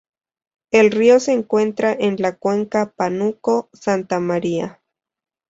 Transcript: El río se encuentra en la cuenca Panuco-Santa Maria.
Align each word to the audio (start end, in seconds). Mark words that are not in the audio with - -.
El 0.71 0.89
río 0.89 1.19
se 1.19 1.31
encuentra 1.31 1.93
en 1.93 2.15
la 2.17 2.35
cuenca 2.35 2.91
Panuco-Santa 2.95 4.19
Maria. 4.19 4.81